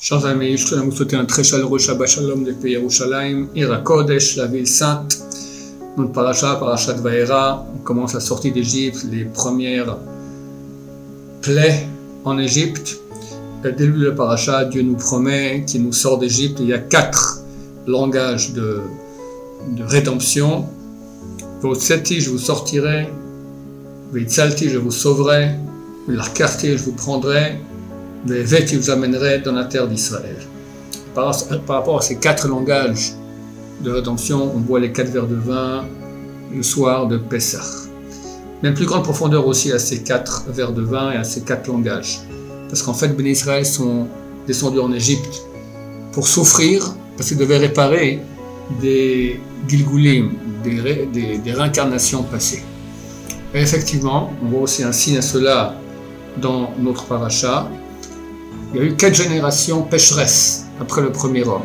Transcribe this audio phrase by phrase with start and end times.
[0.00, 3.78] Chers amis, je voudrais vous souhaiter un très chaleureux Shabbat Shalom du pays Yerushalayim, Ira
[3.78, 5.18] Kodesh, la ville sainte.
[5.96, 9.96] Notre paracha, parachat Vaera, on commence la sortie d'Égypte, les premières
[11.42, 11.88] plaies
[12.24, 13.00] en Égypte.
[13.64, 16.58] Dès le début de la paracha, Dieu nous promet qu'il nous sort d'Égypte.
[16.60, 17.42] Il y a quatre
[17.88, 18.78] langages de,
[19.76, 20.66] de rédemption.
[21.60, 23.08] Votseti, je vous sortirai.
[24.12, 25.56] Vitsalti, je vous sauverai.
[26.06, 27.58] L'arkarti, je vous prendrai
[28.26, 30.36] les vêtements qui vous amènerait dans la terre d'Israël.
[31.14, 31.34] Par,
[31.68, 33.12] rapport à ces quatre langages
[33.82, 35.84] de rédemption, on boit les quatre verres de vin
[36.54, 37.62] le soir de Pessah.
[38.62, 41.42] Mais une plus grande profondeur aussi à ces quatre verres de vin et à ces
[41.42, 42.20] quatre langages.
[42.68, 44.06] Parce qu'en fait, Béni Israël sont
[44.46, 45.42] descendus en Égypte
[46.12, 48.20] pour souffrir, parce qu'ils devaient réparer
[48.80, 50.32] des gilgulim,
[50.64, 52.62] des réincarnations passées.
[53.54, 55.74] Et effectivement, on voit aussi un signe à cela
[56.36, 57.68] dans notre paracha,
[58.72, 61.62] il y a eu quatre générations pécheresses après le premier homme.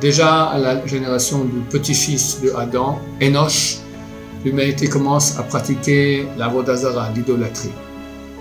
[0.00, 3.78] Déjà à la génération du petit-fils de Adam, Enoch,
[4.44, 7.72] l'humanité commence à pratiquer la vodazara, l'idolâtrie.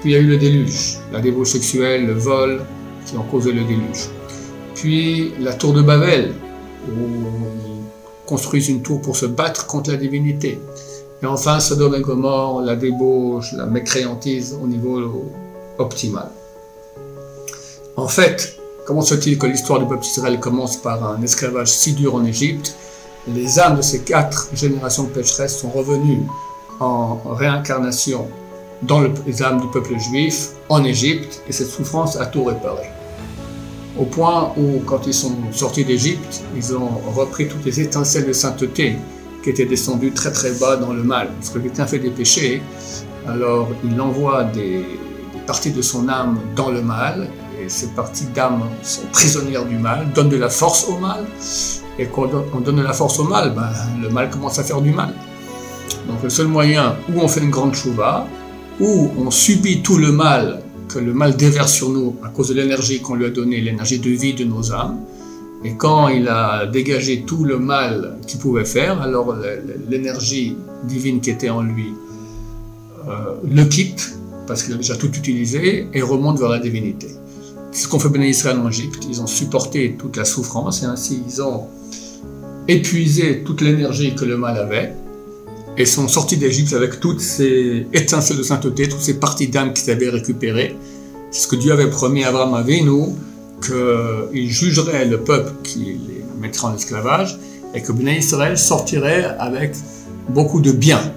[0.00, 2.62] Puis il y a eu le déluge, la débauche sexuelle, le vol
[3.06, 4.08] qui ont causé le déluge.
[4.74, 6.32] Puis la tour de Babel,
[6.88, 10.60] où ils construisent une tour pour se battre contre la divinité.
[11.22, 15.30] Et enfin Sodome et Gomorre, la débauche, la mécréantise au niveau
[15.78, 16.28] optimal.
[17.96, 21.92] En fait, comment se fait-il que l'histoire du peuple d'Israël commence par un esclavage si
[21.92, 22.74] dur en Égypte?
[23.28, 26.22] Les âmes de ces quatre générations pécheresses sont revenues
[26.80, 28.26] en réincarnation
[28.82, 32.90] dans les âmes du peuple juif en Égypte et cette souffrance a tout réparé.
[33.96, 38.32] Au point où, quand ils sont sortis d'Égypte, ils ont repris toutes les étincelles de
[38.32, 38.96] sainteté
[39.44, 41.28] qui étaient descendues très très bas dans le mal.
[41.38, 42.60] Parce que quelqu'un fait des péchés,
[43.28, 44.84] alors il envoie des
[45.46, 47.28] parties de son âme dans le mal
[47.68, 51.24] ces parties d'âme sont prisonnières du mal, donnent de la force au mal.
[51.98, 53.70] Et quand on donne de la force au mal, ben,
[54.02, 55.14] le mal commence à faire du mal.
[56.08, 58.26] Donc le seul moyen où on fait une grande chouva,
[58.80, 62.54] où on subit tout le mal que le mal déverse sur nous à cause de
[62.54, 64.98] l'énergie qu'on lui a donnée, l'énergie de vie de nos âmes,
[65.64, 69.34] et quand il a dégagé tout le mal qu'il pouvait faire, alors
[69.88, 71.94] l'énergie divine qui était en lui
[73.08, 77.08] euh, le quitte, parce qu'il a déjà tout utilisé, et remonte vers la divinité.
[77.74, 79.04] Ce qu'ont fait Béné Israël en Égypte.
[79.10, 81.66] Ils ont supporté toute la souffrance et ainsi ils ont
[82.68, 84.94] épuisé toute l'énergie que le mal avait
[85.76, 89.90] et sont sortis d'Égypte avec toutes ces étincelles de sainteté, toutes ces parties d'âme qu'ils
[89.90, 90.76] avaient récupérées.
[91.32, 93.06] C'est ce que Dieu avait promis à Abraham Avinu,
[93.60, 97.40] qu'il jugerait le peuple qui les mettrait en esclavage
[97.74, 99.74] et que Béné Israël sortirait avec
[100.28, 101.12] beaucoup de biens.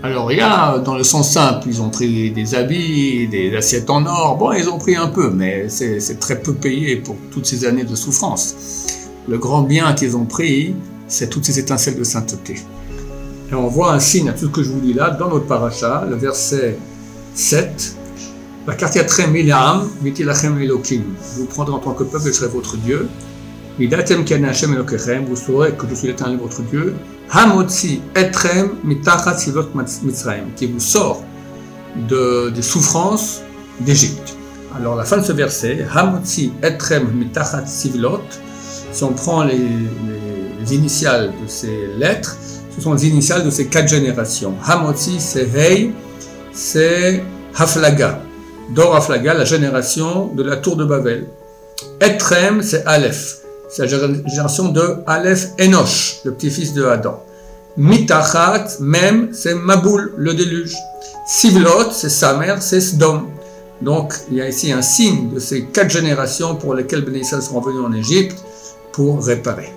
[0.00, 3.90] Alors il y a, dans le sens simple, ils ont pris des habits, des assiettes
[3.90, 7.46] en or, bon, ils ont pris un peu, mais c'est très peu payé pour toutes
[7.46, 9.08] ces années de souffrance.
[9.26, 10.76] Le grand bien qu'ils ont pris,
[11.08, 12.60] c'est toutes ces étincelles de sainteté.
[13.50, 15.46] Et on voit un signe à tout ce que je vous dis là, dans notre
[15.46, 16.78] paracha, le verset
[17.34, 17.96] 7,
[18.68, 21.02] la Elohim.
[21.36, 23.08] Vous prendrez en tant que peuple, je serai votre Dieu.
[23.78, 26.96] Vous saurez que je suis l'éternel votre Dieu.
[27.30, 29.68] Hamotzi etrem mitachat sivot
[30.02, 31.22] mitzrayim, qui vous sort
[32.08, 33.40] de, des souffrances
[33.80, 34.34] d'Égypte.
[34.74, 38.22] Alors la fin de ce verset, Hamotzi etrem mitachat sivlot,
[38.90, 42.36] si on prend les, les, initiales de ces lettres,
[42.74, 44.54] ce sont les initiales de ces quatre générations.
[44.64, 45.92] Hamotzi, c'est Hei,
[46.52, 47.22] c'est
[47.54, 48.22] Haflaga.
[48.74, 51.28] Dor Haflaga, la génération de la tour de Babel.
[52.00, 53.88] Etrem, c'est Aleph c'est la
[54.26, 57.22] génération de Aleph Enoch, le petit-fils de Adam.
[57.76, 60.74] Mitachat, même, c'est Maboul, le déluge.
[61.26, 63.26] Sivlot, c'est sa mère, c'est Sdom.
[63.80, 67.42] Donc, il y a ici un signe de ces quatre générations pour lesquelles Ben Israël
[67.42, 68.38] sont venus en Égypte
[68.92, 69.72] pour réparer.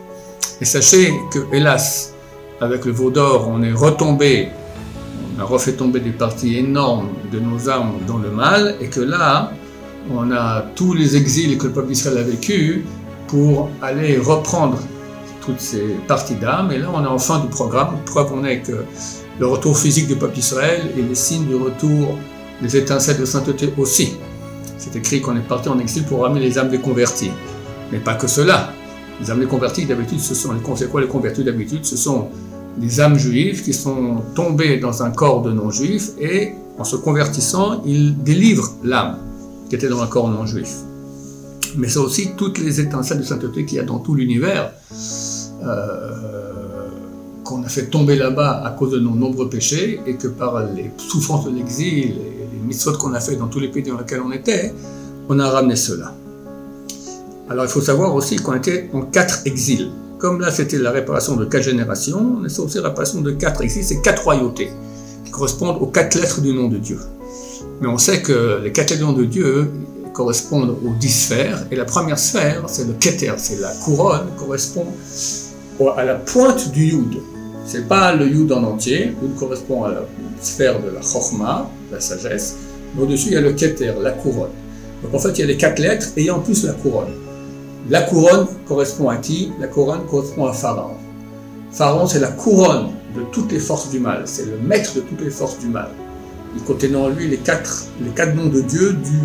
[0.60, 2.14] Et sachez que, hélas,
[2.60, 4.50] avec le veau d'or, on est retombé,
[5.38, 9.02] on a refait tomber des parties énormes de nos âmes dans le mal, et que
[9.02, 9.52] là,
[10.10, 12.86] on a tous les exils que le peuple d'Israël a vécu,
[13.32, 14.78] pour aller reprendre
[15.44, 16.72] toutes ces parties d'âme.
[16.72, 17.96] Et là, on est en fin du programme.
[18.06, 18.84] Preuve on est que
[19.40, 22.18] le retour physique du peuple d'Israël est le signe du retour
[22.62, 24.18] des étincelles de sainteté aussi.
[24.78, 27.32] C'est écrit qu'on est parti en exil pour ramener les âmes des convertis.
[27.92, 28.74] Mais pas que cela.
[29.22, 31.86] Les âmes des convertis, d'habitude, ce sont les quoi les convertis d'habitude?
[31.86, 32.28] Ce sont
[32.78, 37.82] des âmes juives qui sont tombées dans un corps de non-juifs et en se convertissant,
[37.86, 39.20] ils délivrent l'âme
[39.70, 40.70] qui était dans un corps non-juif
[41.78, 44.72] mais c'est aussi toutes les étincelles de sainteté qu'il y a dans tout l'univers,
[45.64, 46.88] euh,
[47.44, 50.92] qu'on a fait tomber là-bas à cause de nos nombreux péchés, et que par les
[50.98, 54.22] souffrances de l'exil et les mitzvot qu'on a fait dans tous les pays dans lesquels
[54.22, 54.74] on était,
[55.30, 56.14] on a ramené cela.
[57.50, 59.92] Alors il faut savoir aussi qu'on était en quatre exils.
[60.20, 63.62] Comme là c'était la réparation de quatre générations, on est aussi la réparation de quatre
[63.62, 64.70] exils, c'est quatre royautés
[65.26, 67.00] qui correspondent aux quatre lettres du nom de Dieu.
[67.82, 69.70] Mais on sait que les quatre lettres du nom de Dieu
[70.22, 74.86] correspondent aux dix sphères, et la première sphère, c'est le Keter, c'est la couronne, correspond
[75.98, 77.18] à la pointe du Yud.
[77.66, 80.02] C'est pas le Yud en entier, Yud correspond à la
[80.40, 82.56] sphère de la Chorma, la sagesse,
[82.94, 84.52] mais au-dessus il y a le Keter, la couronne.
[85.02, 87.14] Donc en fait il y a les quatre lettres et en plus la couronne.
[87.90, 89.52] La couronne correspond à qui?
[89.60, 90.98] La couronne correspond à Pharaon.
[91.72, 95.22] Pharaon c'est la couronne de toutes les forces du mal, c'est le maître de toutes
[95.22, 95.90] les forces du mal.
[96.56, 99.20] Il contient en lui les quatre, les quatre noms de Dieu du,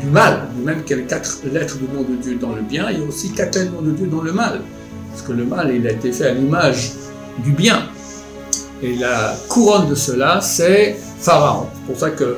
[0.00, 2.90] du mal, même qu'il y a quatre lettres du nom de Dieu dans le bien,
[2.90, 4.60] il y a aussi quatre noms de Dieu dans le mal.
[5.10, 6.92] Parce que le mal, il a été fait à l'image
[7.38, 7.88] du bien.
[8.82, 11.66] Et la couronne de cela, c'est Pharaon.
[11.74, 12.36] C'est pour ça que,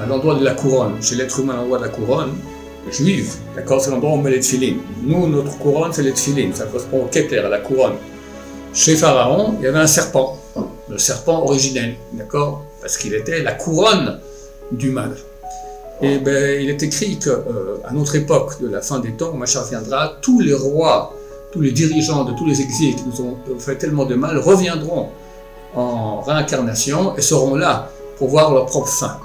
[0.00, 2.32] à l'endroit de la couronne, chez l'être humain, à l'endroit de la couronne,
[2.90, 4.78] juive, d'accord, c'est l'endroit où on met les tfilines.
[5.02, 6.54] Nous, notre couronne, c'est les tfilines.
[6.54, 7.94] Ça correspond au keter, à la couronne.
[8.74, 10.38] Chez Pharaon, il y avait un serpent,
[10.88, 14.20] le serpent originel, d'accord, parce qu'il était la couronne
[14.70, 15.14] du mal.
[16.02, 19.66] Et ben, il est écrit qu'à euh, notre époque, de la fin des temps, Machar
[19.68, 21.14] viendra, tous les rois
[21.52, 25.10] tous les dirigeants de tous les exils qui nous ont fait tellement de mal reviendront
[25.74, 29.18] en réincarnation et seront là pour voir leur propre fin.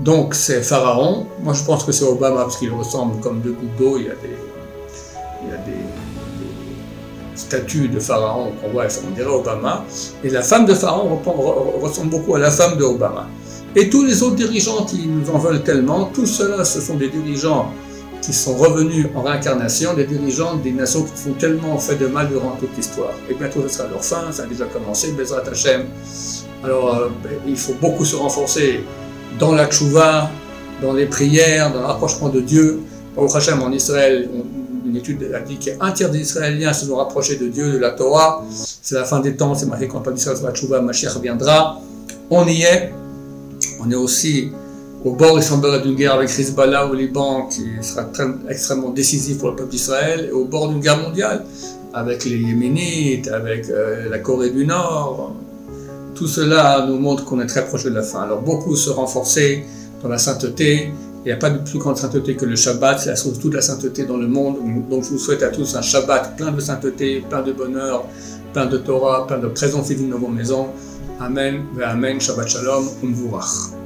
[0.00, 3.76] Donc c'est Pharaon, moi je pense que c'est Obama parce qu'il ressemble comme deux gouttes
[3.78, 5.78] d'eau, il y a des, des,
[7.34, 9.84] statues de Pharaon qu'on voit, on dirait Obama,
[10.24, 11.20] et la femme de Pharaon
[11.80, 13.28] ressemble beaucoup à la femme de Obama.
[13.80, 17.10] Et tous les autres dirigeants qui nous en veulent tellement, tous ceux-là, ce sont des
[17.10, 17.72] dirigeants
[18.20, 22.28] qui sont revenus en réincarnation, des dirigeants des nations qui font tellement fait de mal
[22.28, 23.12] durant toute l'histoire.
[23.30, 25.84] Et bientôt, ce sera leur fin, ça a déjà commencé, Bezrat Hashem.
[26.64, 27.08] Alors, euh,
[27.46, 28.82] il faut beaucoup se renforcer
[29.38, 30.28] dans la tchouva,
[30.82, 32.80] dans les prières, dans le rapprochement de Dieu.
[33.16, 34.28] Au Hashem, en Israël,
[34.84, 37.46] une étude a dit qu'il y a un tiers des Israéliens se sont rapprochés de
[37.46, 38.44] Dieu, de la Torah.
[38.50, 41.78] C'est la fin des temps, c'est marqué quand on Israël la tchouva, Mashiach reviendra.
[42.28, 42.92] On y est.
[43.80, 44.50] On est aussi
[45.04, 48.10] au bord, il semblerait d'une guerre avec Hezbollah au Liban qui sera
[48.48, 51.44] extrêmement décisif pour le peuple d'Israël, et au bord d'une guerre mondiale
[51.94, 55.36] avec les Yéménites, avec euh, la Corée du Nord.
[56.14, 58.22] Tout cela nous montre qu'on est très proche de la fin.
[58.22, 59.64] Alors beaucoup se renforcer
[60.02, 60.90] dans la sainteté.
[61.24, 63.62] Il n'y a pas de plus grande sainteté que le Shabbat, source de toute la
[63.62, 64.56] sainteté dans le monde.
[64.90, 68.04] Donc je vous souhaite à tous un Shabbat plein de sainteté, plein de bonheur,
[68.52, 70.68] plein de Torah, plein de présence divine dans vos maisons.
[71.20, 73.77] Amen, Amen, Shabbat Shalom, Umvurach.